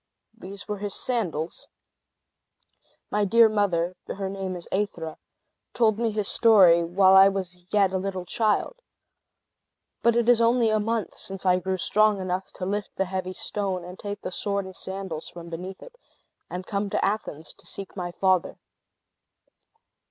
"These 0.35 0.67
were 0.67 0.79
his 0.79 0.95
sandals. 0.95 1.67
My 3.11 3.23
dear 3.23 3.47
mother 3.47 3.95
(her 4.07 4.29
name 4.31 4.55
is 4.55 4.67
Aethra) 4.71 5.17
told 5.75 5.99
me 5.99 6.09
his 6.11 6.27
story 6.27 6.83
while 6.83 7.13
I 7.15 7.29
was 7.29 7.71
yet 7.71 7.93
a 7.93 7.99
little 7.99 8.25
child. 8.25 8.77
But 10.01 10.15
it 10.15 10.27
is 10.27 10.41
only 10.41 10.71
a 10.71 10.79
month 10.79 11.19
since 11.19 11.45
I 11.45 11.59
grew 11.59 11.77
strong 11.77 12.19
enough 12.19 12.51
to 12.53 12.65
lift 12.65 12.95
the 12.95 13.05
heavy 13.05 13.33
stone, 13.33 13.83
and 13.85 13.99
take 13.99 14.21
the 14.23 14.31
sword 14.31 14.65
and 14.65 14.75
sandals 14.75 15.27
from 15.29 15.49
beneath 15.49 15.83
it, 15.83 15.99
and 16.49 16.65
come 16.65 16.89
to 16.89 17.05
Athens 17.05 17.53
to 17.53 17.67
seek 17.67 17.95
my 17.95 18.11
father." 18.11 18.57